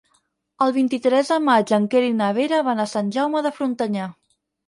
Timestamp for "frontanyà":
3.61-4.09